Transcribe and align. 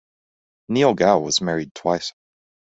Niel 0.67 0.95
Gow 0.95 1.19
was 1.19 1.41
married 1.41 1.75
twice. 1.75 2.11